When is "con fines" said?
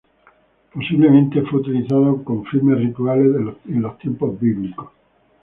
2.23-2.75